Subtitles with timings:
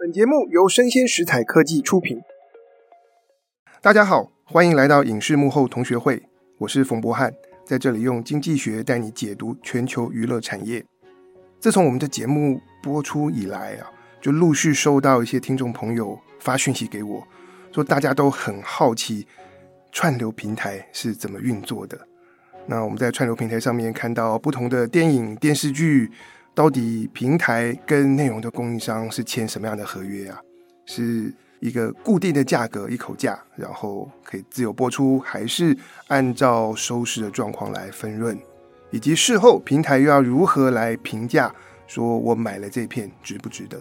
[0.00, 2.20] 本节目由生鲜食材科技出品。
[3.82, 6.22] 大家好，欢迎来到影视幕后同学会，
[6.58, 10.84] 我是冯博翰，在这里用经济学带你解读全球娱乐产业。
[11.58, 13.90] 自从我们的节目播出以来啊，
[14.20, 17.26] 就陆续收到一些听众朋友发讯息给我，
[17.72, 19.26] 说大家都很好奇
[19.90, 21.98] 串流平台是怎么运作的。
[22.66, 26.12] 那我们在串流平台上面看到不同的电影、电视剧。
[26.58, 30.40] 到底平台跟内容的供应商是签什么样的合约啊？
[30.86, 35.76] 是一个固定的价格，一口价，然后可以自由播出，还是
[36.08, 38.36] 按照收视的状况来分润？
[38.90, 41.54] 以及事后平台又要如何来评价，
[41.86, 43.78] 说我买了这片值不值得？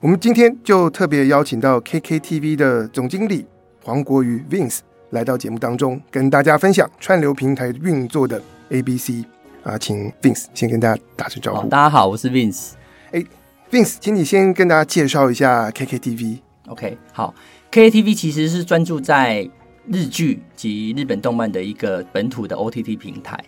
[0.00, 3.46] 我们今天就特别邀请到 KKTV 的总经理
[3.84, 4.80] 黄国瑜 Vince
[5.10, 9.24] 来到节目当中，跟大家分享串流平台运作的 ABC。
[9.62, 11.68] 啊，请 Vince 先跟大家打声招呼。
[11.68, 12.72] 大家好，我是 Vince。
[13.12, 13.22] 哎
[13.70, 16.38] ，Vince，请你先跟大家介绍一下 KKTV。
[16.68, 17.34] OK，好
[17.70, 19.48] ，KKTV 其实是专注在
[19.86, 23.38] 日剧及日本动漫的一个本土的 OTT 平台。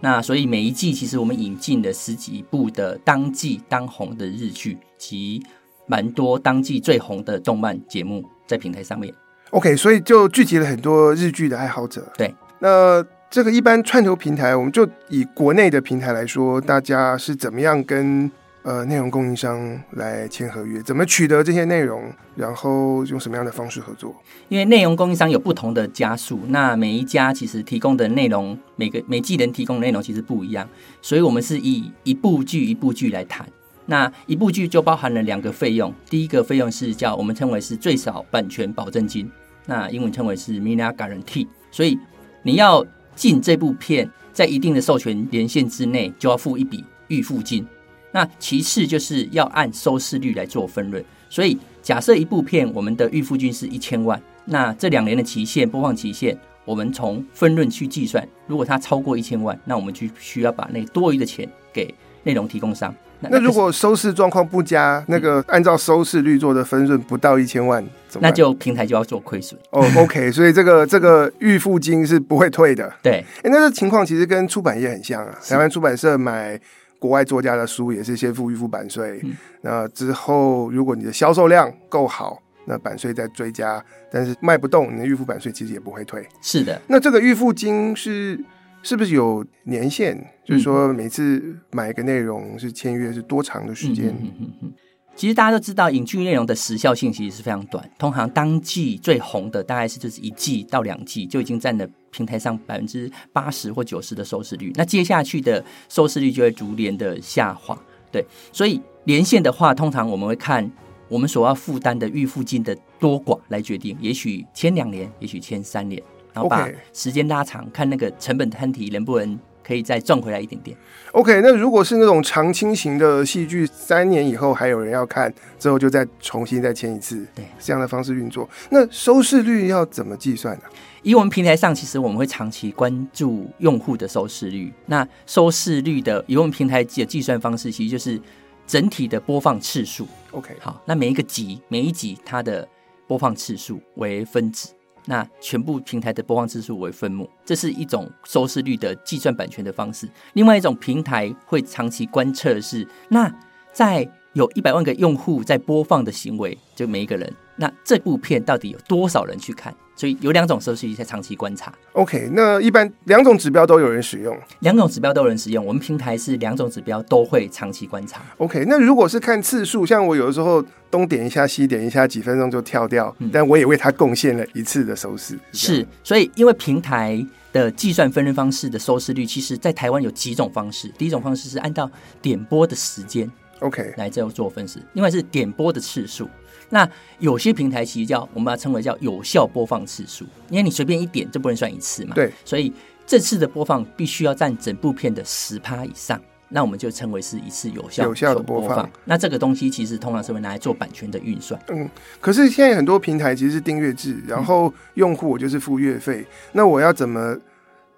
[0.00, 5.42] 那所以每一季其实我们引进了十几部的当季当红的日剧及
[5.86, 9.14] 蛮多当季最红的动漫节目在平台上面。
[9.52, 12.12] OK，所以就聚集了很多日剧的爱好者。
[12.18, 13.02] 对，那。
[13.32, 18.30] 这个一般串流平台，我们就以国内的平台来说，大家是怎么样跟
[18.62, 19.58] 呃内容供应商
[19.92, 20.82] 来签合约？
[20.82, 22.12] 怎么取得这些内容？
[22.36, 24.14] 然后用什么样的方式合作？
[24.50, 30.68] 因为内容供应商有不同的家数，那每一家其实提供的内容，每个每季能提供的内容其实不一样，
[31.00, 33.48] 所以我们是以一部剧一部剧来谈。
[33.86, 39.32] 那一部剧就包含了两个费用，第一个费用是叫我们称为是最少版权保证金，
[39.64, 41.98] 那英文称为是 minigarantee，所以
[42.42, 42.84] 你要。
[43.14, 47.66] 进这部片在一定的授权年限之内，就要付一笔预付金。
[48.10, 51.02] 那其次就是要按收视率来做分润。
[51.30, 58.26] 所以假设一部片我们的预付金是一千万，那这两年的期限播放期限，我们从分润去计算。
[58.46, 62.94] 如果它超过一千万，那我们就需要把那多余的钱给内容提供商。
[63.30, 67.84] 那如果收视状况不佳，那个按照收视率做的分润不到一千万，
[68.20, 69.58] 那就平台就要做亏损。
[69.70, 72.92] 哦，OK，所以这个这个 预付金是不会退的。
[73.02, 75.38] 对，哎，那这情况其实跟出版业很像啊。
[75.48, 76.58] 台湾出版社买
[76.98, 86.26] 国外作家的书也是先付预付版税，嗯，那之后如果你的销售量够好，那版税再追加，但是卖不动，你的预付版税其实也不会退。
[86.40, 88.38] 是的，那这个预付金是。
[88.82, 90.18] 是不是有年限？
[90.44, 94.08] 就是说，每次买一个内容是签约是多长的时间？
[94.08, 94.72] 嗯嗯嗯。
[95.14, 97.88] 其实大家都知道，影剧内容的时效性其实是非常短。
[97.98, 104.72] 通常当季最红的大概是就是一季到两季，就已经占了平台上百分之八十或九十的收视率。
[104.74, 107.78] 那接下去的收视率就会逐年的下滑。
[108.10, 110.68] 对，所以连线的话，通常我们会看
[111.08, 113.94] 我们所要负担的预付金的多寡来决定。
[114.00, 116.02] 也许签两年，也许签三年。
[116.32, 120.76] 然后把时间拉长，看那个成本摊提能不能可以再赚回来一点点。
[121.12, 128.48] OK，那如果是那种长青型的戏剧，三年以后还有人要看，之后就再重新再签一次，对，这样的方式运作。
[128.70, 130.62] 那收视率要怎么计算呢？
[131.02, 134.72] 以我们平台上，其实我们会长期关注用户的收视率。
[134.86, 138.20] 那收视率的，以我们平台的计算方式，其实就是
[138.66, 140.06] 整体的播放次数。
[140.30, 142.66] OK，好，那每一个集，每一集它的
[143.06, 144.72] 播放次数为分子。
[145.06, 150.08] 那全部平台的播放次数为分母，这是一种收视率的计算版权的方式。
[150.34, 153.32] 另外一种平台会长期观测是，那
[153.72, 159.74] 在有一百万个用户在播放的行为，就每一个人，那这部片到底有多少人去看？
[159.94, 161.72] 所以有两种收视率在长期观察。
[161.92, 165.64] OK，那一般两种指标都有人使用，两种指标都有人使用。
[165.64, 168.22] 我们平台是两种指标都会长期观察。
[168.38, 175.38] OK，那如果是看次数，像我有的时候东点一下西点一下，几分钟就跳掉，嗯，但我也为它贡献了一次的收视。
[175.52, 180.88] 是，所以因为平台的计算分润方式的收视率，其实在台湾有几种方式。
[180.96, 181.88] 第一种方式是按照
[182.22, 183.30] 点播的时间
[183.62, 184.78] ，OK，来这样做分时。
[184.92, 186.28] 另外是点播的次数。
[186.68, 186.88] 那
[187.18, 192.14] 有些平台其实叫我们把它称为叫有效播放次数，因为你随便一点就不能算一次嘛。
[192.14, 192.72] 对，所以
[193.06, 198.88] 这次的播放必须要占整部片的十趴以上，那我们就称为是一次有效有效的播放。
[199.04, 201.60] 那这个东西其实通常是会拿来做版权的运算。
[201.68, 201.86] 嗯，
[202.22, 207.36] 可是现在很多平台其实是订阅制，然后用户我就是付月费，嗯，那我要怎么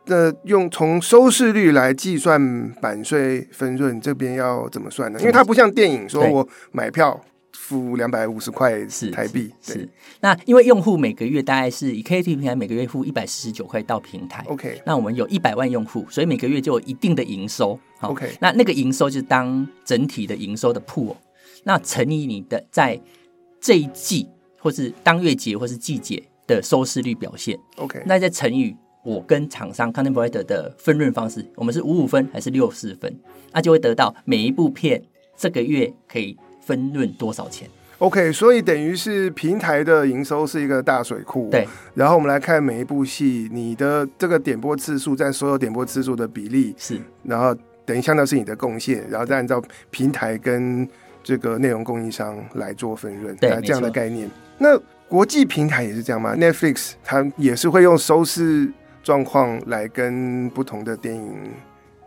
[0.07, 4.01] 的用从收视率来计算版税分润？
[4.01, 5.19] 这边要怎么算呢？
[5.21, 7.25] 因为它不像电影，说我买票。
[7.57, 9.89] 付两百五十块是台币，是。
[10.21, 14.83] 那因为用户每个月大概是以 KKTV 平台每个月付一百四十九块到平台，OK。
[14.85, 18.37] 那我们有一百万用户，所以每个月就有一定的营收，OK。
[18.39, 21.17] 那那个营收就是当整体的营收的 pool，
[21.63, 23.01] 那乘以你的在
[23.63, 24.29] 这一季
[24.59, 27.59] 或是当月节或是季节的收视率表现。
[27.77, 33.15] OK，那再乘以我跟厂商 content provider 的分润方式，我们是五五分还是六四分？
[33.53, 35.01] 那就会得到每一部片
[35.37, 37.69] 这个月可以分润多少钱。
[37.99, 41.49] OK，所以等于是平台的营收是一个大水库。
[41.51, 47.55] 对，然后我们来看每一部戏，你的这个点播次数占所有点播次数的比例是，然后
[47.85, 50.87] 等于相当是你的贡献，然后再按照平台跟
[51.23, 54.29] 这个内容供应商来做分润，对，这样的概念。
[54.59, 54.79] 那
[55.09, 58.71] 国际平台也是这样吗？Netflix 它也是会用收视
[59.05, 61.53] 状况来跟不同的电影、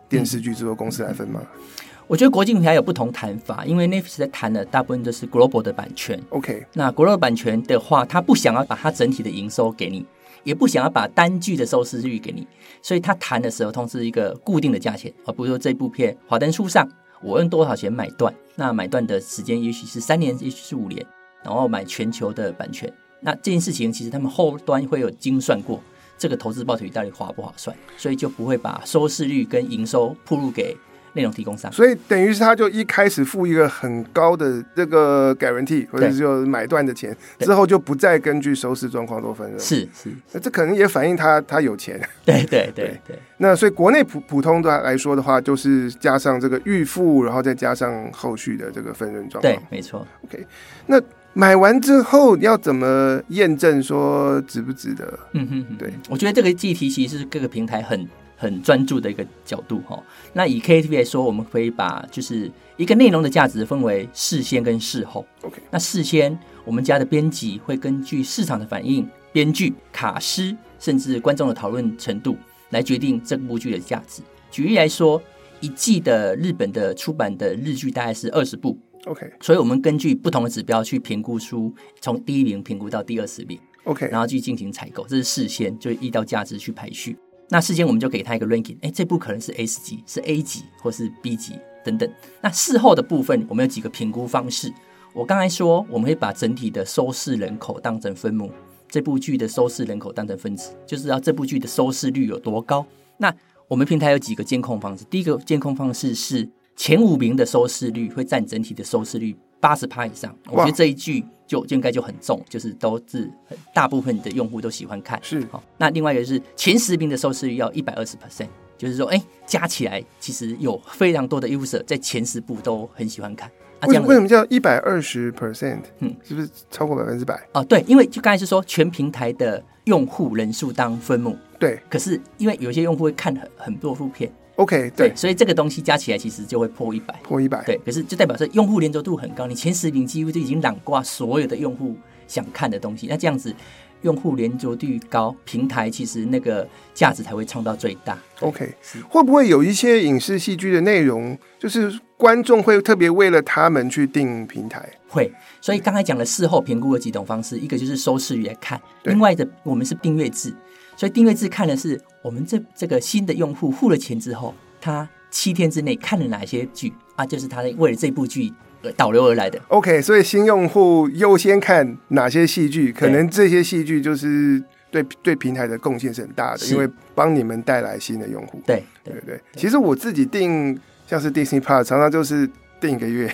[0.08, 1.40] 电视剧制作公司来分吗？
[1.42, 1.60] 嗯
[2.08, 6.18] 我觉得国际平台有不同谈法，因为 Netflix 在谈的大部分都是 global 的版权。
[6.30, 10.06] OK，那 global 版权的话，他不想要把它整体的营收给你，
[10.42, 12.46] 也不想要把单剧的收视率给你，
[12.80, 16.82] 所以他谈的时候通常是一个固定的价钱，而不是说这部片《华灯初上》，
[17.22, 18.34] 我用多少钱买断？
[18.54, 21.04] 那买断的时间也许是三年，也许是五年，
[21.44, 22.90] 然后买全球的版权。
[23.20, 25.78] 那这件事情其实他们后端会有精算过，
[26.18, 30.76] 这个投资报酬率到底划不划算，所以就不会把收视率跟营收铺路给。
[31.14, 39.58] 内容提供商，所以等于是他就一开始付一个很高的这个 guarantee，或者是就买断的钱，之后就不再根据收视状况做分润。
[39.58, 41.98] 是是，那这可能也反映他他有钱。
[42.26, 43.18] 对对对对。
[43.38, 49.52] 那所以国内普普通的来说的话，就是加上这个预付，然后再加上后续的这个分润状况。
[49.52, 50.06] 对，没错。
[50.24, 50.46] OK，
[50.86, 51.00] 那
[51.32, 55.18] 买完之后要怎么验证说值不值得？
[55.32, 58.08] 嗯哼哼，对，我觉得这个议题其实是各个平台很。
[58.40, 60.00] 很专注的一个角度哈，
[60.32, 65.26] 那以 KTV 来说，我们可以把就是一个内容的价值分为事先跟事后。
[65.42, 72.36] OK，那事先我们家的编辑会根据市场的反应、编剧、卡司，甚至观众的讨论程度
[72.70, 74.22] 来决定这部剧的价值。
[74.52, 75.20] 举例来说，
[75.58, 78.78] 一季的日本的出版的日剧大概是二十部。
[79.08, 83.58] OK，所以我们根据不同的指标去评估出从第一名评估到第二十名。
[83.84, 87.16] OK，然后去进行采购，这是事先就依照价值去排序。
[87.48, 92.10] 那事先我们就给他一个 ranking，哎，这部可能是 S 级，是 A 级，或是 B 级等等。
[92.42, 94.70] 那事后的部分，我们有几个评估方式。
[95.14, 98.52] 我刚才说，我们会把整体的收视人口当成分母，
[98.90, 102.86] 这部剧的收视人口当成分子，就是要这部剧的收视率有多高。
[103.16, 103.34] 那
[103.66, 106.46] 我们平台有几个监控方式，第一个监控方式是
[106.78, 111.22] 前五名的收视率会占整体的收视率八十趴以上，我觉得这一句。
[111.48, 113.26] 就就应该就很重，就是都是
[113.72, 115.18] 大部分的用户都喜欢看。
[115.22, 123.50] 是好，那另外一个是前十名的收视率要一百二十 percent，就是说，哎、欸，加起来其实有非常多的 user 在前十部都很喜欢看。
[123.80, 125.80] 啊，这样为什么叫一百二十 percent？
[126.00, 127.42] 嗯，是不是超过百分之百？
[127.54, 131.34] 哦，对，因为就刚才是说全平台的用户人数当分母。
[131.58, 134.30] 对，可是因为有些用户会看很很多部片。
[134.58, 141.96] OK，对，对，所以这个东西加起来其实就会破一百，破一百，对，可是就代表说用户连着度很高，你前十名几乎就已经揽挂所有的用户
[142.26, 143.54] 想看的东西，那这样子
[144.02, 148.18] 用户连着度高，平台其实那个价值才会创到最大。
[148.40, 148.74] OK，
[149.08, 154.84] 会不会有一些影视戏剧的内容，就是观众会特别为了他们去订平台？
[155.08, 160.52] 会，所以刚才讲了事后评估的几种方式，一个就是收视率来看，另外的我们是订阅制。
[160.98, 167.24] 所以定位制看的是我们这这个新的用户付了钱之后，他七天之内看了哪些剧啊？
[167.24, 168.52] 就是他为了这部剧
[168.82, 169.60] 而导流而来的。
[169.68, 172.92] OK，所以新用户优先看哪些戏剧？
[172.92, 178.60] 可能这些戏剧就是对对平台的贡献是很大的，因为帮你们带来新的用户。
[178.66, 179.40] 对对对，对。
[179.54, 180.76] 其实我自己订
[181.06, 182.50] 像是 Disney Plus，常常就是
[182.80, 183.32] 订一个月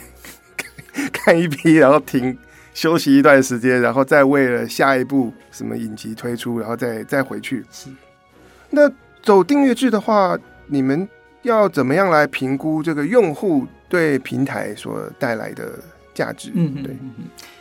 [1.11, 2.37] 看一批，然后停。
[2.75, 7.65] 休息一段时间，然后再为了下一部什么影集推出，然后再再回去。
[7.71, 7.89] 是。
[8.69, 8.91] 那
[9.23, 11.09] 走订阅制的话，你们
[11.43, 15.79] 要怎么样来评估这个用户对平台所带来的
[16.13, 16.51] 价值？
[16.55, 16.97] 嗯，对。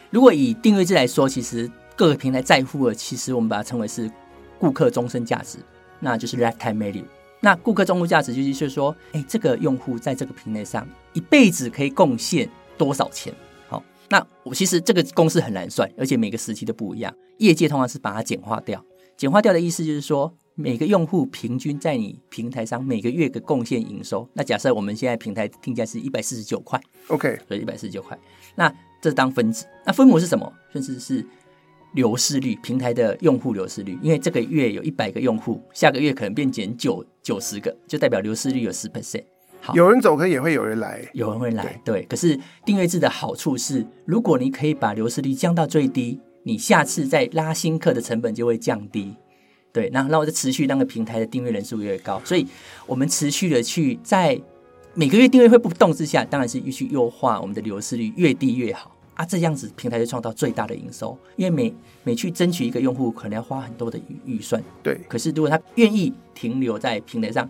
[0.10, 4.10] 如果以订阅制来说，其实各个平台在乎的，其实我们把它称为是
[4.58, 5.60] 顾客终身价值，
[6.00, 7.06] 那就是 lifetime value。
[7.40, 13.34] 那顾客终身价值就是说，哎，这个用户在这个平台上一辈子可以贡献多少钱？
[14.10, 17.14] 那我其实这个公式很难算，而且每个时期都不一样。
[17.38, 18.84] 业界通常是把它简化掉，
[19.18, 24.28] 简化掉的意思就是说，每个用户平均在你平台上每个月的贡献营收。
[24.34, 28.18] 那假设我们现在平台定价是一百四十九块，OK，所以一百四十九块。
[28.56, 30.52] 那这当分子，那分母是什么？
[30.72, 31.26] 甚至是
[31.94, 33.98] 流失率，平台的用户流失率。
[34.02, 39.24] 因为这个月有一百个用户，下个月可能变减九九十个，就代表流失率有十 percent。
[39.74, 41.02] 有人走，可也会有人来。
[41.14, 42.02] 有人会来，对。
[42.02, 49.16] 对，可是订阅制的好处是，如果你可以把流失率降到最低，你下次再拉新客的成本就会降低。
[49.72, 52.46] 对，那那我就持续让个平台的订阅人数越，越高，所以
[52.86, 54.40] 我们持续的去在
[54.94, 58.96] 每个月订阅会不动之下，当然是越去优化我们的流失率，越低越好。
[59.16, 64.62] 啊，这样子平台就创造最大的营收，因为每每去争取一个用户，可能要花很多的预算。
[64.82, 65.00] 对。
[65.08, 67.48] 可是如果他愿意停留在平台上，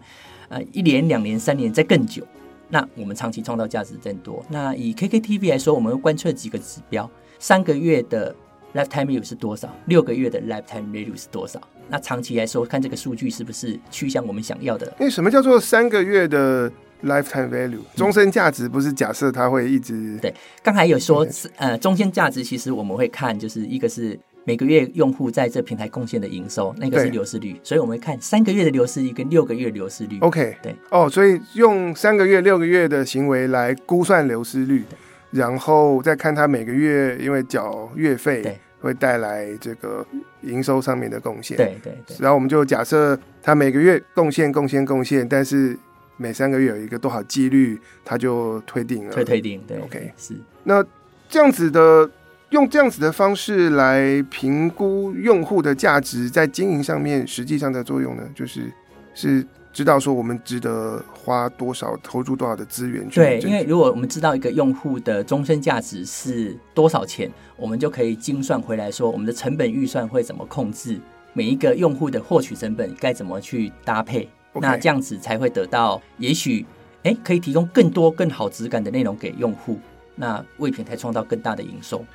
[0.54, 2.24] 呃，一年、两年、三年，再更久，
[2.70, 4.46] 那我们长期创造价值更多。
[4.50, 8.36] 那以 KKTV 来说，我们会观测几个指标：三个月的
[8.76, 9.76] lifetime value 是多少？
[9.88, 11.60] 六个月的 lifetime value 是多少？
[11.90, 14.86] 那长期来说，看这个数据是不是趋向我们想要的？
[15.00, 16.72] 因为什么叫做三个月的
[17.04, 20.34] ？Lifetime value，终身价值不是假设它会一直、嗯、对。
[20.62, 30.20] 刚才有说，呃，终身价值其实我们会看，就是一个是每个月用户在这平台贡献的营收，那个是流失率，所以我们会看三个月的流失率跟六个月流失率。
[30.20, 30.76] OK，对。
[30.90, 34.84] 哦，所以用三个月、六个月的行为来估算流失率，
[35.32, 40.06] 然后再看他每个月因为缴月费会带来这个
[40.42, 41.58] 营收上面的贡献。
[41.58, 42.18] 对对对。
[42.20, 45.78] 然后我们就假设他每个月贡献、贡献、贡献，但是。
[46.16, 49.12] 每三个月有一个多少几率，他就推定了。
[49.12, 50.36] 推推定，对，OK，是。
[50.64, 50.82] 那
[51.28, 52.08] 这样子的，
[52.54, 58.72] 用这样子的方式来评估用户的价值，在经营上面实际上的作用呢，就是
[59.16, 63.16] 是知道说我们值得花多少、投入多少的资源去。
[63.16, 71.00] 对，因为如果我们知道一个用户的终身价值是多少钱，我们就可以精算回来说，我们的成本预算会怎么控制，
[71.34, 74.30] 每一个用户的获取成本该怎么去搭配。
[74.62, 76.64] 那这样子才会得到，也许，
[77.02, 79.80] 哎，可以提供更多更好质感的内容给用户，
[80.16, 82.06] 那为平台创造更大的营收。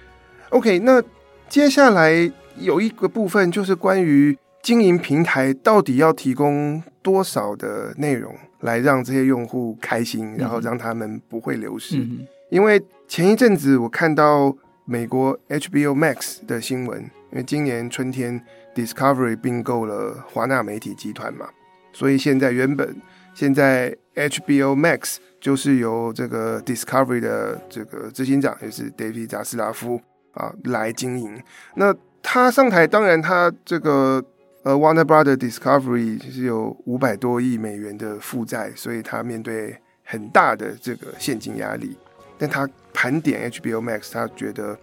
[0.51, 1.03] OK，那
[1.49, 11.99] 接下来有一个部分就是关于经营平台到底要提供多少的内容来让这些用户开心，然后让他们不会流失。
[11.99, 17.01] 嗯、因为前一阵子我看到美国 HBO Max 的新闻，
[17.31, 18.43] 因为今年春天
[18.75, 21.49] Discovery 并购了华纳媒体集团嘛。
[21.93, 22.97] 所以现在原本
[23.35, 30.01] 现在 HBO Max 就是由这个 Discovery 的这个执行长，也是 David 扎斯拉夫
[30.39, 31.43] 啊来经营。
[31.75, 34.25] 那他上台，当然他这个
[34.63, 41.97] 呃 Warner Brother Discovery 是有五百多亿美元的负债，所以他面对很大的这个现金压力。
[42.39, 44.79] 但他盘点 HBO Max，他觉得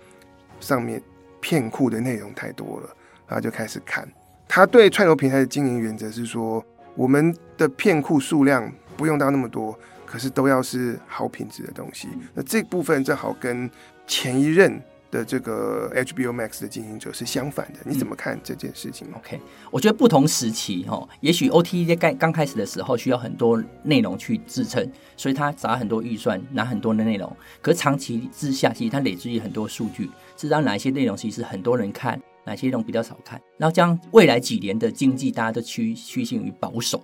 [0.60, 1.02] 上面
[1.40, 2.90] 片库的内容太多了，
[3.28, 4.08] 然后就开始砍。
[4.48, 6.64] 他对串流平台的经营原则是说。
[6.98, 12.08] 我们的片库数量不用到那么多，可是都要是好品质的东西。
[12.34, 13.70] 那这部分正好跟
[14.08, 14.82] 前一任
[15.16, 17.80] 的这个 HBO Max 的经营者是相反的。
[17.86, 19.08] 你怎么看这件事情？
[19.08, 19.40] 嗯，OK，
[19.72, 27.32] 我觉得不同时期哈，也许 OTT 在刚刚开始的时候需要很多内容去支撑，所以他砸很多预算，拿很多的内容。
[27.62, 32.22] 可是长期之下，其实他累积很多数据，知道哪一些内容其实很多人看。
[32.48, 33.42] 哪些内容比较少看？
[33.58, 37.04] 然后将未来几年的经济，大家都趋趋近于保守。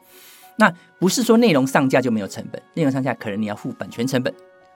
[0.55, 4.31] 那不是说内容上架就没有成本，内容上架可能你要付版权成本，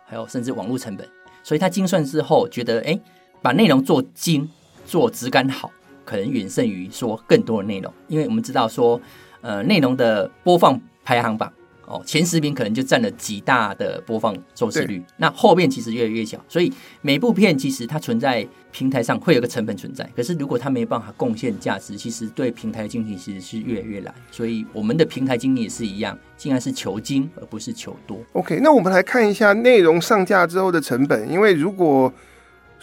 [0.07, 1.07] 还有甚至网络成本。
[1.43, 2.99] 所以他精算之后觉得，哎，
[3.41, 4.49] 把内容做精、
[4.85, 5.71] 做质感好，
[6.03, 7.93] 可能远胜于说更多的内容。
[8.07, 8.99] 因为我们知道说，
[9.41, 11.51] 呃，内容的播放排行榜。
[11.87, 16.73] 哦，前十名可能就占了极大的播放收视率，那后面其实越来越小，所以
[17.03, 24.11] 每部片其实它存在平台上会有个成本存在，可是如果它没办法贡献价值，其实对平台的经营其实是越来越难。
[24.31, 28.17] 所以我们的平台经营也是一样，竟然是求精而不是求多。
[28.33, 32.11] OK，那我们来看一下内容上架之后的成本，因为如果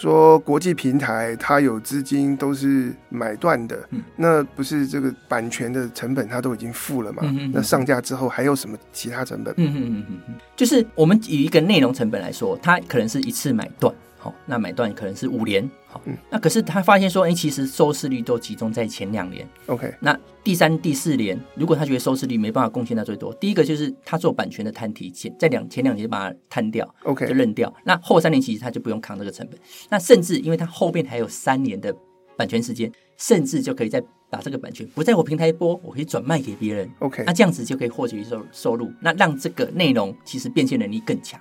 [0.02, 7.22] 说国际平台它有资金都是买断的，嗯，那不是这个版权的成本它都已经付了嘛？
[7.52, 9.54] 那上架之后还有什么其他成本？
[9.58, 15.68] 嗯嗯嗯嗯，就是我们以一个内容成本来说，它可能是一次买断，好，那买断可能是五年。
[16.04, 19.44] 嗯，那可是他发现说，哎、欸，其实收视率都集中在前两年。
[19.66, 27.74] OK，那第三、第四年，如果他觉得收视率没办法贡献到最多，第一个就是他做版权的摊提前，在两前两年就把它摊掉，OK，就认掉。
[27.82, 29.58] 那后三年其实他就不用扛这个成本。
[29.88, 31.92] 那甚至因为他后面还有三年的
[32.36, 34.00] 版权时间，甚至就可以再
[34.30, 36.88] 把这个版权不在我平台播，我可以转卖给别人。
[37.00, 41.40] OK，那这样子就可以获取收收入，那让这个内容其实变现能力更强。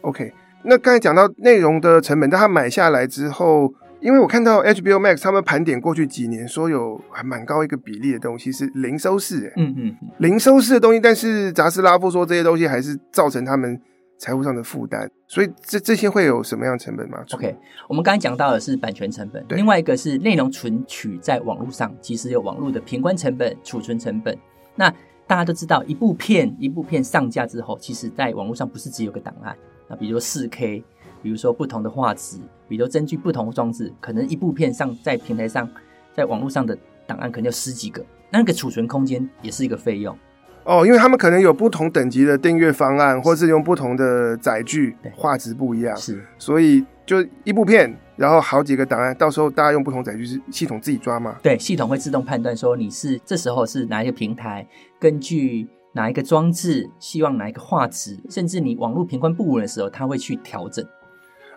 [0.00, 0.32] OK。
[0.64, 13.80] 那刚才讲到内容的成本，但他买下来之后，因为我看到 HBO Max 他们盘点过去几年，说有还蛮高一个比例的东西是零收视，欸，嗯嗯，零收视的东西，但是扎斯拉夫说这些东西还是造成他们
[14.18, 17.56] 财务上的负担，所以这这些会有什么样的成本吗？OK，
[17.88, 24.36] 我们刚才讲到的是版权成本，另外一个是内容存取在网络上，其实有网络的平关成本、储存成本。
[24.74, 24.92] 那
[25.26, 29.56] 大家都知道，一部片一部片上架之后，其实在网络上不是只有个档案。
[29.88, 30.84] 那比如说四 K，
[31.22, 35.68] 比如说不同的画质，比如根据不同装置，可能一部片上在平台上，
[36.14, 36.76] 在网络上的
[37.06, 40.16] 档案可能有十几个，那个储存空间也是一个费用。
[40.64, 51.36] 哦，因为他们可能有不同等级的订阅方案，或是用不同的载具，画质不一样，是，所以就一部片，然后好几个档案，到时候大家用不同载具是系统自己抓嘛？
[51.42, 54.68] 对，系统会自动判断说你是这时候是哪一个平台，
[55.00, 60.84] 根据哪一个装置，希望哪一个画质，甚至你网络频宽不稳的时候，它会去调整。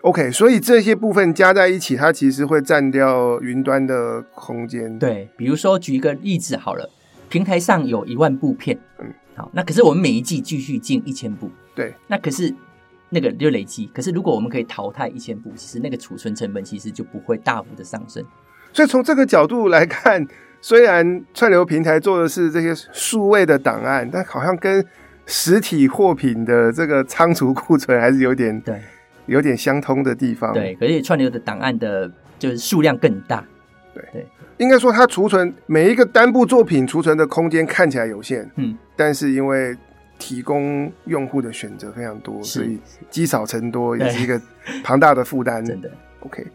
[0.02, 4.98] OK，所以这些部分加在一起，它其实会占掉云端的空间。
[4.98, 6.88] 对，比如说举一个例子好了，
[7.28, 12.54] 平台上有一万部片，嗯，好，那可是我们每一季继续进一千部，对，那可是。
[13.14, 18.24] 那个就累积，可是如果我们可以淘汰一千部，其实那个储存成本其实就不会大幅的上升。
[18.72, 20.26] 所以从这个角度来看，
[20.62, 24.82] 虽然串流平台做的是这些数位的档案，但好像跟
[25.26, 28.80] 实体货品的这个仓储库存还是有点对，
[29.26, 30.52] 有点相通的地方。
[30.52, 33.44] 对，可是串流的档案的就是数量更大。
[33.92, 34.26] 对对，
[34.58, 39.76] 应该说它储存每一个单部作品储存的空间看起来有限，嗯，但是因为
[40.16, 42.78] 提供用户的选择非常多，所以
[43.10, 44.40] 积少成多也是一个
[44.84, 45.62] 庞大的负担。
[45.66, 45.90] 真的
[46.20, 46.46] ，OK。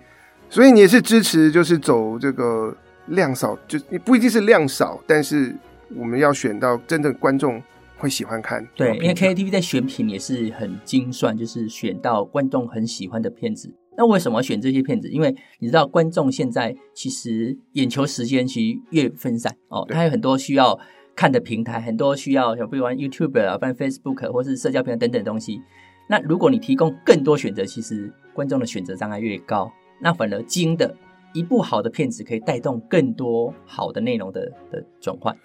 [0.50, 2.74] 所以你也是支持，就是走这个
[3.08, 5.56] 量少，就你不一定是量少，但是
[5.96, 7.62] 我们要选到真正观众
[7.98, 8.66] 会喜欢看。
[8.76, 13.74] 对，因为 KKTV 在选品也是很精算，就是选到观众很喜欢的片子。
[13.98, 15.10] 那为什么选这些片子？
[15.10, 20.80] 因为你知道，观众现在其实眼球时间其实越分散哦，他有很多需要。
[21.18, 25.60] 看的平台很多，需要像比如玩 YouTube 啊，玩 Facebook 或是社交平台等等东西。
[26.08, 30.96] 那如果你提供更多选择，其实观众的选择障碍越高，那反而精的
[31.38, 34.42] 一部好的片子可以带动更多好的内容的
[34.72, 35.36] 的转换。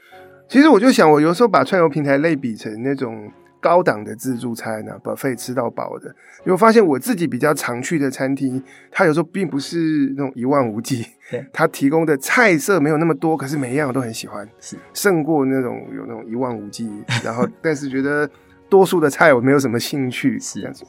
[0.48, 3.30] 其实我就想，我有时候把串游平台类比成那种。
[3.62, 6.08] 高档的自助餐啊，buffet 吃到饱的，
[6.40, 11.06] 因为我发现我自己比较常去的餐厅，它有时候并不是那种一望无际，
[11.52, 16.90] 它提供的菜色没有那么多，可是每一样我都很喜欢，是胜过那种有那种一望无际，
[17.22, 18.28] 然后 但是觉得
[18.68, 20.84] 多数的菜我没有什么兴趣，是这样子。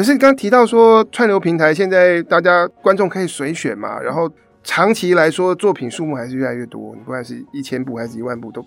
[0.00, 4.26] 可是你刚刚提到说串流平台现在大家观众可以随选嘛，然后
[4.64, 8.64] 长期来说作品数目还是越来越多，你不管是一千部还是一万部都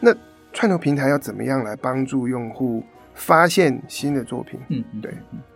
[0.00, 0.14] 那。
[0.52, 2.82] 串流平台要怎么样来帮助用户
[3.14, 4.60] 发现新的作品？
[4.68, 5.10] 嗯，对，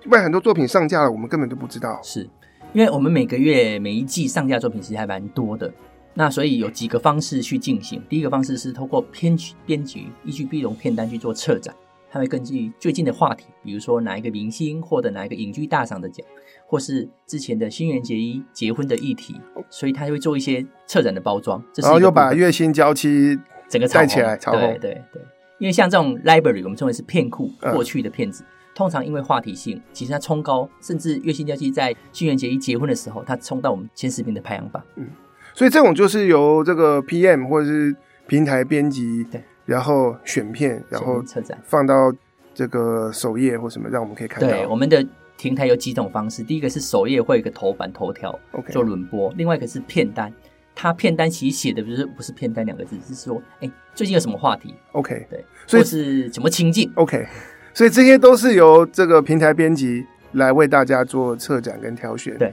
[0.05, 2.01] 不然很多作品上架了，我们根本都不知道。
[2.03, 2.27] 是
[2.73, 5.71] 因为我们每个月每一季上架作品其实还蛮多的，
[6.15, 8.03] 那所以有几个方式去进行。
[8.09, 11.75] 第一个方式是透过编辑编辑依据内容片单去做策展，
[12.11, 16.27] 它会根据最近的话题，比如说哪一个明星获得哪一个影剧大赏的奖，
[16.67, 21.63] 或是之前的新垣结衣结婚的议题，所以它会做一些策展的包装。
[21.77, 23.39] 然后又把月薪娇妻。
[23.69, 25.23] 整个带起来，对对对，
[25.61, 34.83] 因为像这种 library，我们称为是片库，过去的片子，嗯、通常因为话题性，其实它冲高，甚至月薪娇妻在新垣结衣结婚的时候，它冲到我们前十名的排行榜。
[34.97, 35.07] 嗯，
[35.55, 37.95] 所以这种就是由这个 PM 或者是
[38.27, 42.13] 平台编辑，对，然后选片，然后车展放到
[42.53, 44.49] 这个首页或什么，让我们可以看到。
[44.49, 45.07] 对，我们的
[45.39, 50.33] 平台有几种方式，第一个是首页会有一个头版头条，OK，做轮播，另外一个是片单。
[50.75, 57.25] 它片单其实写的不是不是片单两个字，是说哎、欸，最近有什么话题？OK，对，所以是什么情境？OK，
[57.73, 62.37] 所以这些都是由这个平台编辑来为大家做策展跟挑选。
[62.39, 62.53] 对，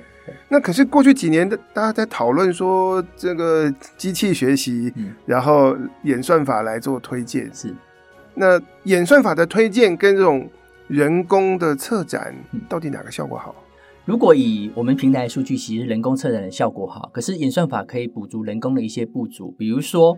[0.50, 7.54] 那可是过去几年的大家在讨论说这个机器学习，嗯、然后演算法来做推荐。
[7.54, 7.74] 是，
[8.36, 10.50] 那演算法的推荐跟这种
[10.88, 12.34] 人工的策展，
[12.70, 13.56] 到底哪个效果好？
[14.06, 19.54] 如果以我们平台数据，其实人工策展的效果好，可是演算法可以补足人工的一些不足。
[19.58, 20.18] 比如说，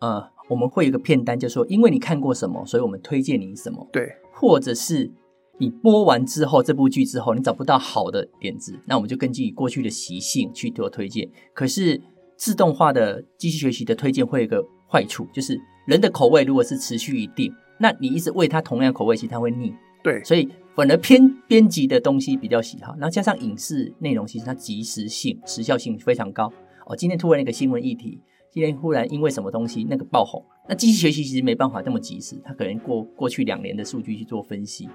[0.00, 3.86] 呃，我们会有一个片单，就说因为你看过什么，所以我们推荐你什么。
[3.92, 5.10] 对，或者是
[5.58, 11.28] 你播完之后这部剧之后，你找不到好的点子，那我们就根据过去的习性去做推荐。
[11.54, 12.00] 可是
[12.36, 19.72] 自动化的机器学习的推荐会有一个坏处，就是人的口味如果是持续一定，那你一直喂它同样口味，其实它会腻。
[20.02, 20.48] 对，所以。
[20.76, 26.52] 反而偏编辑的东西比较喜好，然后加上影视内容，其实它及时性、时效性非常高。
[26.84, 28.20] 哦，今天突然一个新闻议题，
[28.52, 34.86] 今天忽然因为什么东西那个爆红，那机器学习其实没办法这么及时，它可能过过去两年的数据去做分析。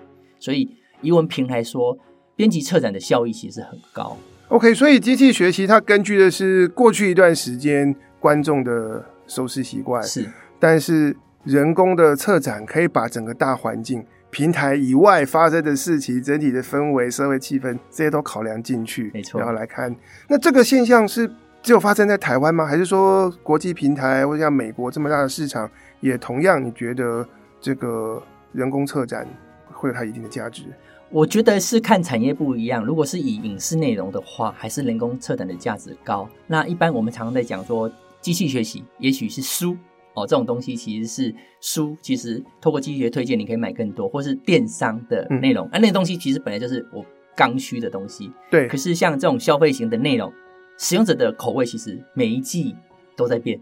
[0.41, 1.97] 所以以我们平台说，
[2.35, 4.17] 编辑策展的效益其实很高。
[4.49, 14.05] OK，所以机器学习它根据的是过去一段时间观众的收视习惯，是，但是人工的策展可以把整个大环境。
[14.29, 19.39] 平台以外发生的事情，整体的氛围、社会气氛，这些都考量进去，没错。
[19.39, 19.93] 然后来看，
[20.29, 21.29] 那这个现象是
[21.61, 22.65] 只有发生在台湾吗？
[22.65, 27.27] 还是说国际平台或者像美国这么大的市场，也同样你觉得
[27.59, 28.23] 这个
[28.53, 29.27] 人工策展
[29.81, 30.61] 会有它一定的价值？
[31.09, 32.85] 我觉得是看产业不一样。
[32.85, 36.29] 如果是以影视内容的话，还是人工策展的价值高。
[36.45, 37.91] 那一般我们常常在讲说，
[38.21, 39.75] 机器学习也许是书。
[40.13, 47.03] 哦，这种东西其实是书，其实透过机器学推荐，你可以买更多，或是电商的内容、嗯、啊，那个东西其实本来就是我
[47.35, 48.31] 刚需的东西。
[48.49, 48.67] 对。
[48.67, 50.31] 可是像这种消费型的内容，
[50.77, 52.75] 使用者的口味其实每一季
[53.15, 53.59] 都在变。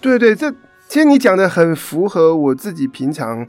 [0.00, 0.50] 对对，这
[0.88, 3.48] 其实你讲的很符合我自己平常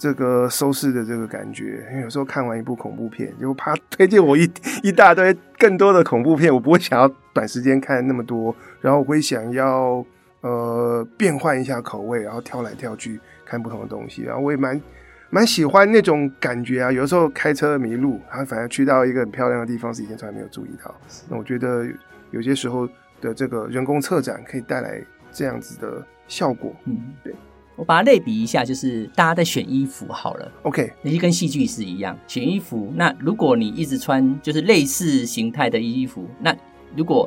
[0.00, 1.86] 这个收视的这个感觉。
[1.90, 4.50] 因为有时候看完一部恐怖片，就怕推荐我一
[4.82, 10.04] 一大堆更多的恐怖片，我不会想要短时间看那么多，然后我会想要
[10.40, 14.22] 呃变换一下口味，然后跳来跳去看不同的东西。
[14.22, 14.80] 然后我也蛮
[15.28, 16.90] 蛮喜欢那种感觉啊。
[16.90, 20.94] 有时候开车迷路，然后反而去到一个很漂亮的地方，是以前从来没有注意到。
[21.28, 21.86] 那我觉得
[22.30, 22.88] 有些时候
[23.20, 25.00] 的这个人工策展可以带来。
[25.32, 27.32] 这样子的效果，嗯，对，
[27.80, 32.92] 我把它类比一下，就是大家在选衣服好了，OK，那就跟戏剧是一样，选衣服。
[32.94, 36.54] 那如果你一直穿就是类似形态的衣服，那
[36.94, 37.26] 如果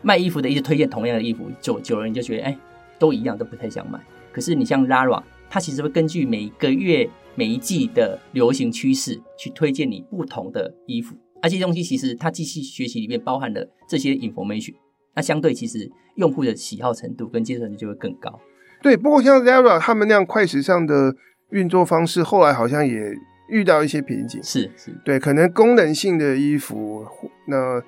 [0.00, 2.58] 卖衣服的一直推荐同样的衣服，久久了你就觉得哎，
[2.98, 4.00] 都一样，都不太想买。
[4.32, 14.72] 可是你像 Lara，它其实会根据每个月每一季的流行趋势去推荐你不同的衣服，而这些东西其实它机器学习里面包含了这些 information。
[15.14, 18.40] 那相对其实用户的喜好程度跟接受程度就会更高。
[18.82, 21.14] 对，不过像 Zara 他们那样快时尚的
[21.50, 23.14] 运作方式，后来好像也
[23.48, 24.42] 遇到一些瓶颈。
[24.42, 27.06] 是是，对，可能功能性的衣服，
[27.46, 27.82] 那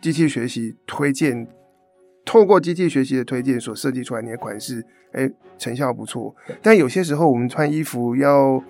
[0.00, 1.46] 机器学习推荐，
[2.24, 6.34] 透过机器学习的推荐所设计出来那些款式，哎，成效不错。
[6.60, 8.62] 但有些时候我们穿衣服要，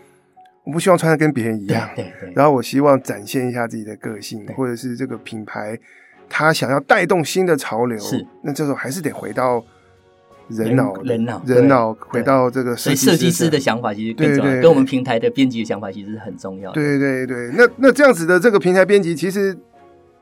[0.65, 2.33] 我不希望穿的跟别人一样，对对，对。
[2.35, 5.79] 然后我希望展现一下自己的个性，或者是这个品牌。
[6.31, 9.65] 它想要带动新的潮流，是那这时候还是得回到
[10.49, 16.75] 人脑，人脑，人脑回到这个设计师，所以设计师的想法其实更重要，对对对，跟我们平台的编辑的想法其实是很重要的。
[16.75, 19.57] 对对对，那那这样子的这个平台编辑，其实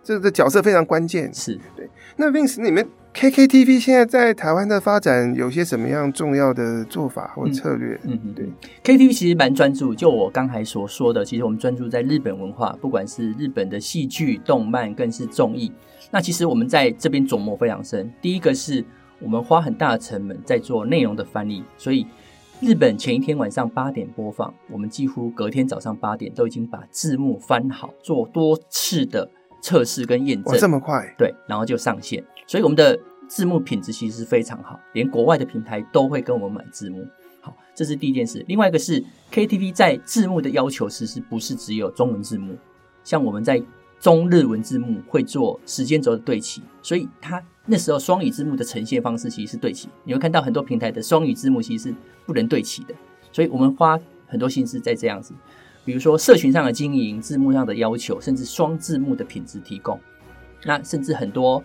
[0.02, 1.32] 这个角色非常关键。
[1.32, 1.88] 是对。
[2.16, 7.98] 那 Vince，你们 KKTV 现在在台湾的发展有些什么样重要的做法或策略？
[8.04, 8.46] 嗯嗯，对
[8.82, 15.70] ，KTV 其实蛮专注，就我刚才所说的，其实我们专注在日本文化，不管是日本的戏剧、动漫，更是综艺。
[16.10, 18.10] 那其实我们在这边琢磨非常深。
[18.22, 18.82] 第一个是
[19.20, 22.06] 我们花很大的成本在做内容的翻译，所以
[22.60, 29.30] 日本前一天晚上八点播放，我们几乎隔天早上八点都已经把字幕翻好，做多次的
[29.62, 30.58] 测试跟验证。
[30.58, 31.14] 这么快？
[31.16, 32.22] 对，然后就上线。
[32.46, 37.06] 所以我们的字幕品质其实非常好，连国外的平台都会跟我们买字幕。
[37.40, 38.44] 好，这是第一件事。
[38.48, 39.02] 另外一个是
[39.32, 42.54] KTV 在字幕的要求，其实不是只有中文字幕，
[43.02, 43.62] 像我们在。
[43.98, 49.88] 中日文字幕会做时间轴的对齐，所以它那时候双语字幕的呈现方式其实是对齐。
[50.04, 52.94] 你会看到很多平台的双语字幕其实是不能对齐的，
[53.32, 55.32] 所以我们花很多心思在这样子，
[55.84, 59.98] 比如说社群上的经营、字幕上的要求，甚至双字幕的品质提供。
[60.62, 61.64] 那甚至很多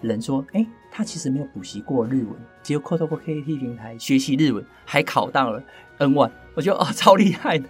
[0.00, 2.28] 人说，哎，他其实没有补习过日文，
[2.62, 5.62] 只有透过 KAT 平台学习日文，还考到了
[5.98, 7.68] N1，我觉得哦，超厉害的。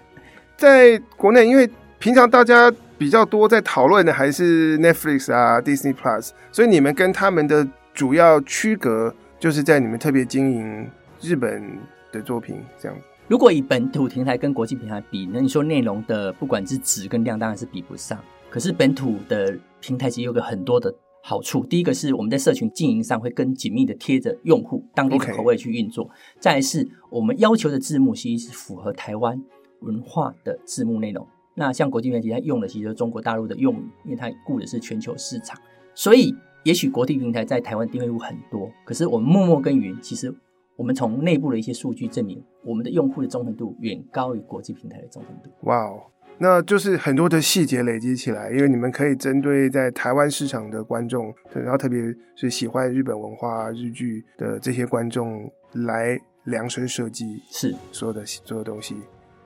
[0.57, 2.73] 在国内，因为平常大家。
[3.01, 10.87] 比较多在讨论的还是 Netflix 啊、Disney Plus，所以你们跟他们的主要区隔就是在你们特别经营
[11.19, 11.79] 日本
[12.13, 12.99] 的作品这样。
[13.27, 18.23] 如果以本土平台跟国际平台比，那你说内容的不管是质跟量当然是比不上。
[18.51, 26.07] 可是本土的平台其实有个很多的好处，第一个是我们在社群经营上会更紧密的贴着用户当地的口味去运作.
[26.39, 29.43] 再来是我们要求的字幕其实是符合台湾
[29.81, 31.27] 文化的字幕内容。
[31.55, 35.59] 那像国际平台，它用的其实是中国大陆的用语，因为它顾的是全球市场，
[35.95, 36.35] 所以
[36.65, 40.33] 也许国际平台在台湾订阅户很多，可是我们默默耕耘，其实
[40.77, 45.51] 我们从内部的一些数据证明，我们的用户的忠诚度远高于国际平台的忠诚度。
[45.63, 46.01] 哇哦，
[46.39, 52.01] 那就是很多的细节累积起来，因为你们可以针对在台湾市场的观众，然后特别
[52.35, 58.97] 是喜欢日本文化、日剧的这些观众来量身设计，是所有的所有东西。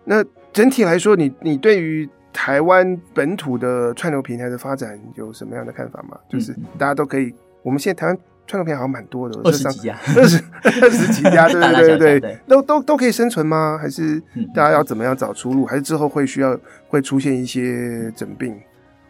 [0.05, 6.17] 那整体来说，你你对于台湾本土的串流平台的发展有什么样的看法吗？
[6.29, 13.77] 就是大家都可以，我们现在台湾串流平台好像蛮多的，二十几家，二十二十几家， 对对对对，都都都可以生存吗？
[13.77, 14.23] 还是
[14.55, 15.67] 大家要怎么样找出路？
[15.67, 18.57] 还是之后会需要会出现一些整病？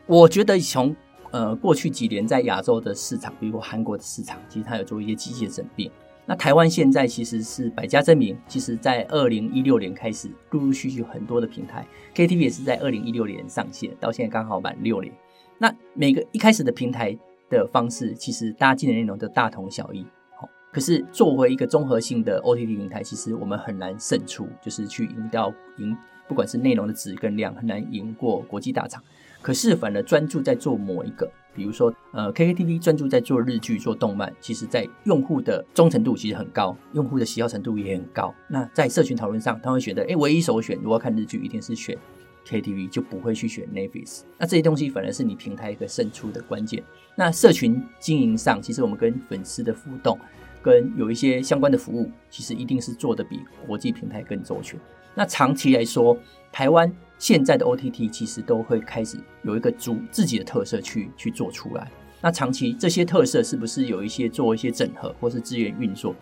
[0.06, 0.96] 我觉得从
[1.30, 5.90] 呃过去几年在亚洲的市场，比如韩国的市场，其实它有做一些机械整并。
[6.26, 15.12] 那台湾现在其实是百家争鸣，其实，在二零一六年开始，陆陆续续很多的平台，KTV 也是在二零一六年上线，到现在刚好满六年。
[15.58, 17.14] 那每个一开始的平台
[17.50, 20.06] 的方式，其实搭建的内容都大同小异。
[20.36, 25.94] 好，可是作为一个综合性的 OTT 平台，其实我们很难胜出，就是去赢到赢，
[26.26, 29.02] 不管是内容的质跟量，很难赢过国际大厂。
[29.44, 31.30] 可是反而专注在做某一个。
[31.54, 38.34] 比如说，呃，KKTV 专注在做日剧、做动漫，其实在用户的忠诚度其实很高，用户的喜好程度也很高。
[38.48, 41.96] 那在社群讨论上，他会觉得，哎，唯一首选，如果要看日剧，一定是选
[42.48, 44.22] KTV 就不会去选 nevis。
[44.38, 46.82] 那这些东西反而是你平台一个胜出的关键。
[47.14, 50.18] 那社群经营上，其实我们跟粉丝的互动，
[50.64, 54.80] 跟有一些相关的服务，其实一定是做的比国际平台更周全。
[55.14, 56.16] 那长期来说，
[56.50, 61.90] 台湾现在的 OTT 其实都会开始有一个主自己的特色去去做出来。
[62.22, 66.14] 那长期这些特色是不是有一些做一些整合，或是资源运作？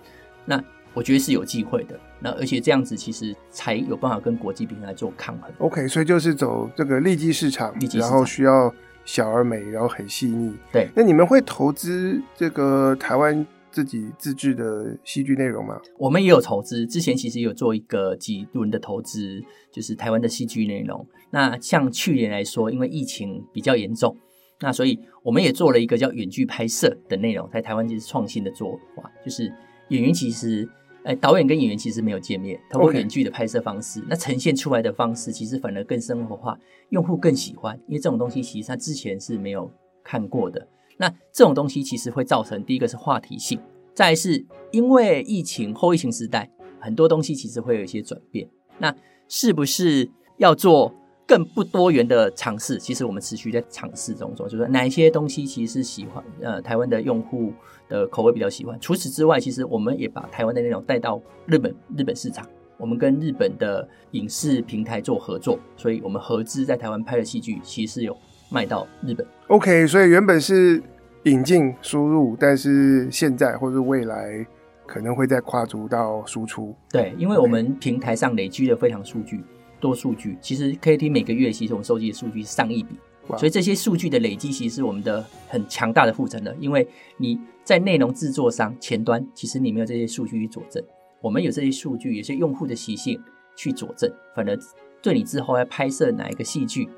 [0.44, 0.60] 那
[0.92, 1.98] 我觉得是有机会的。
[2.18, 5.50] 那而且这样子其实才有办法跟国际平台做抗衡。
[5.58, 8.74] OK，所以就是走这个利基市场，利基市场，然后需要
[9.04, 10.52] 小而美，然后很细腻。
[10.72, 10.88] 对。
[10.94, 15.80] 那你们会投资这个台湾自己自制的戏剧内容吗？
[15.98, 21.04] 我们也有投资，之前其实有做一个几轮的投资，就是台湾的戏剧内容。
[21.30, 24.14] 那像去年来说，因为疫情比较严重，
[24.60, 29.50] 那所以我们也做了一个叫远距拍摄的内容，在台湾就是创新的做法，就是
[29.88, 30.68] 演员其实，
[31.04, 36.58] 哎，导演跟演员其实没有见面，通过远距的拍摄方式.那呈现出来的方式其实反而更生活化，
[36.90, 39.72] 用户更喜欢，因为这种东西其实他之前是没有
[40.04, 40.68] 看过的。
[41.02, 43.58] 那这种东西其实会造成第一个是话题性，
[43.92, 48.48] 再是因为疫情后疫情时代，很多东西其实会有一些转变。
[48.78, 48.94] 那
[49.26, 50.94] 是不是要做
[51.26, 52.78] 更不多元的尝试？
[52.78, 57.52] 其实我们持续在尝试中做，就是哪一些东西其实是喜欢呃台湾的用户
[57.88, 58.78] 的口味比较喜欢。
[58.78, 62.46] 除此之外，其实我们也把台湾的内容带到日本日本市场，
[62.78, 68.16] 我们跟日本的影视平台做合作，所以我们合资在台湾拍的戏剧其实有。
[68.54, 70.78] 卖到日本，OK，所以原本是
[71.24, 74.44] 引进输入，但是现在或者未来
[74.86, 76.74] 可能会再跨足到输出。
[76.90, 79.40] 对，因为我们平台上累积了非常数据
[79.78, 82.96] 多数据，其实 KT 每个月其实我们收集的数据是上亿笔，
[83.36, 86.52] 所以这些数据的累积其实是我们的很强大的护城的。
[86.58, 90.82] 因为你在内容制作商前端，其实你没有这些数据去佐证，
[91.20, 93.20] 我们有这些数据，有些用户的习性
[93.54, 94.58] 去佐证，反而
[95.00, 96.88] 对你之后要拍摄哪一个戏剧。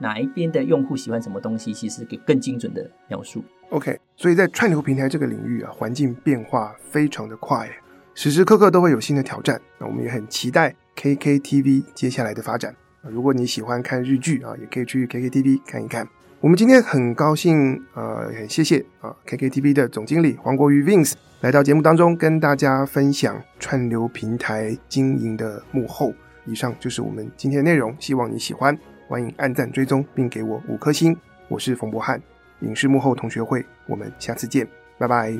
[0.00, 3.44] 哪一边的用户喜欢什么东西，其实给更精准的描述。
[3.70, 7.68] OK，所以在串流平台这个领域啊，环境变化非常的快，
[8.14, 9.60] 时时刻刻都会有新的挑战。
[9.78, 12.74] 那我们也很期待 KKTV 接下来的发展。
[13.02, 16.06] 如果你喜欢看日剧啊，也可以去 KKTV 看一看。
[16.40, 26.12] 我们今天很高兴，呃，很谢谢啊 KKTV 的总经理黄国瑜 Vince 来到节目当中，跟大家分享串流平台经营的幕后。
[26.46, 28.78] 以上就是我们今天的内容，希望你喜欢。
[29.08, 31.16] 欢迎按赞追踪，并给我五颗星。
[31.48, 32.22] 我是冯博翰，
[32.60, 34.66] 影视幕后同学会，我们下次见，
[34.98, 35.36] 拜拜。